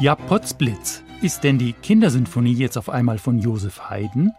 [0.00, 1.02] Ja, Potzblitz.
[1.22, 4.30] Ist denn die Kindersinfonie jetzt auf einmal von Josef Haydn?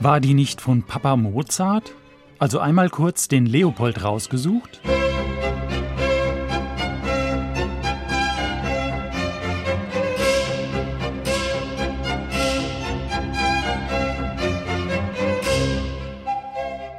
[0.00, 1.94] War die nicht von Papa Mozart?
[2.38, 4.82] Also einmal kurz den Leopold rausgesucht?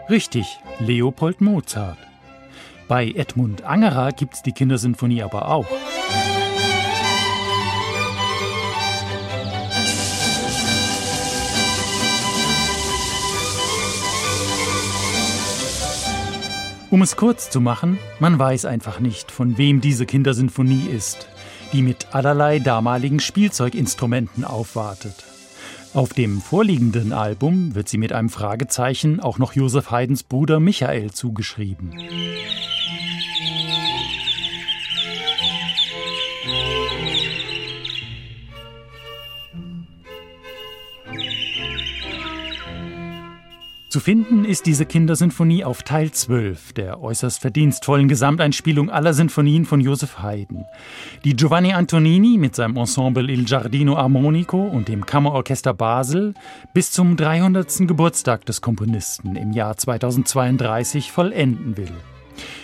[0.09, 1.97] Richtig, Leopold Mozart.
[2.87, 5.67] Bei Edmund Angerer gibt's die Kindersinfonie aber auch.
[16.89, 21.27] Um es kurz zu machen, man weiß einfach nicht, von wem diese Kindersinfonie ist,
[21.73, 25.25] die mit allerlei damaligen Spielzeuginstrumenten aufwartet.
[25.93, 31.11] Auf dem vorliegenden Album wird sie mit einem Fragezeichen auch noch Josef Haydns Bruder Michael
[31.11, 31.91] zugeschrieben.
[43.97, 49.81] Zu finden ist diese Kindersinfonie auf Teil 12 der äußerst verdienstvollen Gesamteinspielung aller Sinfonien von
[49.81, 50.65] Joseph Haydn.
[51.23, 56.35] Die Giovanni Antonini mit seinem Ensemble Il Giardino Armonico und dem Kammerorchester Basel
[56.75, 57.87] bis zum 300.
[57.87, 61.95] Geburtstag des Komponisten im Jahr 2032 vollenden will.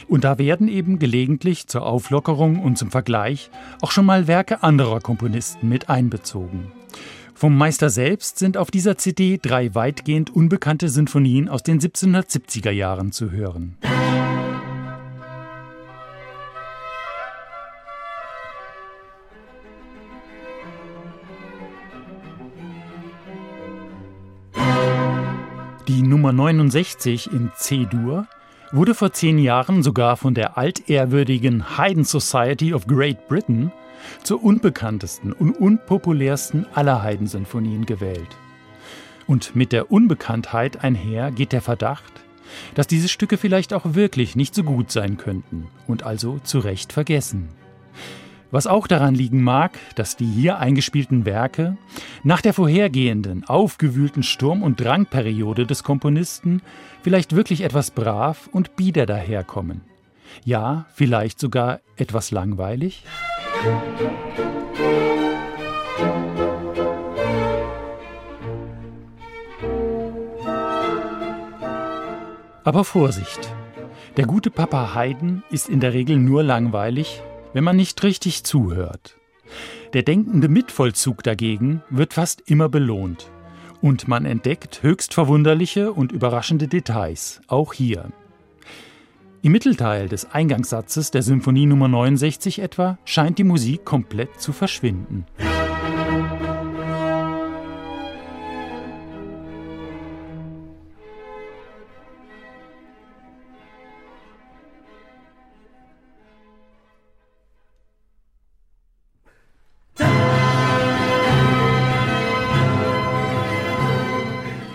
[0.08, 3.50] Und da werden eben gelegentlich zur Auflockerung und zum Vergleich
[3.82, 6.72] auch schon mal Werke anderer Komponisten mit einbezogen.
[7.36, 13.12] Vom Meister selbst sind auf dieser CD drei weitgehend unbekannte Sinfonien aus den 1770er Jahren
[13.12, 13.78] zu hören.
[25.88, 28.28] Die Nummer 69 in C-Dur
[28.74, 33.72] wurde vor zehn Jahren sogar von der altehrwürdigen Haydn Society of Great Britain
[34.24, 38.36] zur unbekanntesten und unpopulärsten aller Haydn-Sinfonien gewählt.
[39.28, 42.12] Und mit der Unbekanntheit einher geht der Verdacht,
[42.74, 46.92] dass diese Stücke vielleicht auch wirklich nicht so gut sein könnten und also zu Recht
[46.92, 47.50] vergessen.
[48.54, 51.76] Was auch daran liegen mag, dass die hier eingespielten Werke
[52.22, 56.62] nach der vorhergehenden, aufgewühlten Sturm- und Drangperiode des Komponisten
[57.02, 59.82] vielleicht wirklich etwas brav und bieder daherkommen.
[60.46, 63.04] Ja, vielleicht sogar etwas langweilig?
[72.64, 73.52] Aber Vorsicht!
[74.16, 79.18] Der gute Papa Haydn ist in der Regel nur langweilig, wenn man nicht richtig zuhört.
[79.94, 83.30] Der denkende Mitvollzug dagegen wird fast immer belohnt.
[83.82, 88.12] Und man entdeckt höchst verwunderliche und überraschende Details, auch hier.
[89.42, 95.26] Im Mittelteil des Eingangssatzes der Symphonie Nummer 69 etwa scheint die Musik komplett zu verschwinden.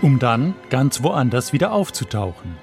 [0.09, 2.57] Um dann ganz woanders wieder aufzutauchen.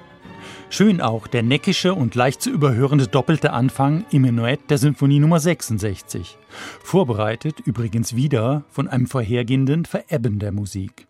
[0.68, 5.38] Schön auch der neckische und leicht zu überhörende doppelte Anfang im Menuett der Symphonie Nummer
[5.38, 6.38] 66.
[6.82, 11.06] Vorbereitet übrigens wieder von einem vorhergehenden Verebben der Musik.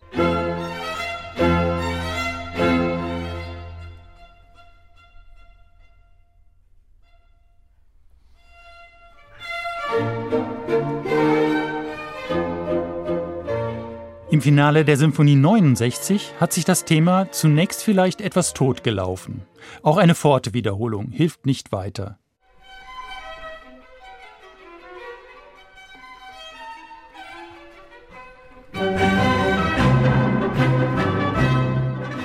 [14.36, 19.40] Im Finale der Symphonie 69 hat sich das Thema zunächst vielleicht etwas totgelaufen.
[19.82, 22.18] Auch eine Forte-Wiederholung hilft nicht weiter.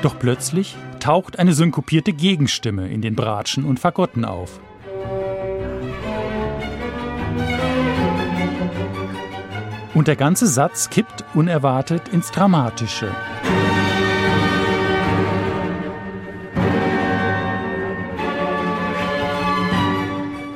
[0.01, 4.59] Doch plötzlich taucht eine synkopierte Gegenstimme in den Bratschen und Fagotten auf.
[9.93, 13.13] Und der ganze Satz kippt unerwartet ins Dramatische.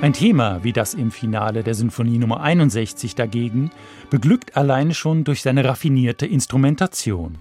[0.01, 3.71] Ein Thema wie das im Finale der Sinfonie Nummer 61 dagegen
[4.09, 7.38] beglückt alleine schon durch seine raffinierte Instrumentation.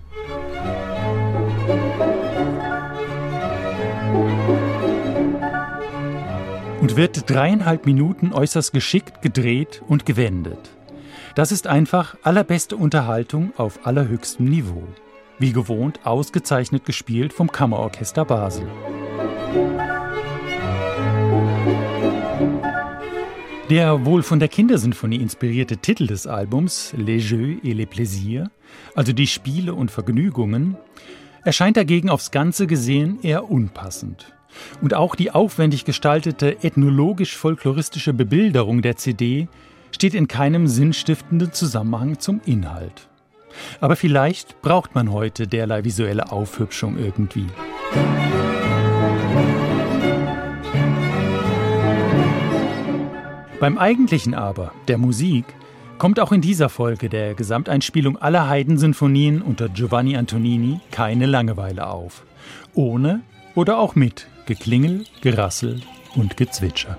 [6.80, 10.70] Und wird dreieinhalb Minuten äußerst geschickt gedreht und gewendet.
[11.34, 14.84] Das ist einfach allerbeste Unterhaltung auf allerhöchstem Niveau.
[15.38, 18.68] wie gewohnt ausgezeichnet gespielt vom Kammerorchester Basel.
[23.70, 28.48] Der wohl von der Kindersinfonie inspirierte Titel des Albums, Les Jeux et les Plaisirs,
[28.94, 30.76] also die Spiele und Vergnügungen,
[31.42, 34.32] erscheint dagegen aufs Ganze gesehen eher unpassend.
[34.80, 39.48] Und auch die aufwendig gestaltete ethnologisch-folkloristische Bebilderung der CD
[39.94, 43.08] steht in keinem sinnstiftenden Zusammenhang zum Inhalt.
[43.80, 47.46] Aber vielleicht braucht man heute derlei visuelle Aufhübschung irgendwie.
[53.60, 55.44] Beim eigentlichen aber, der Musik,
[55.98, 62.24] kommt auch in dieser Folge der Gesamteinspielung aller Haydn-Sinfonien unter Giovanni Antonini keine Langeweile auf.
[62.74, 63.20] Ohne
[63.54, 65.82] oder auch mit Geklingel, Gerassel
[66.16, 66.98] und Gezwitscher.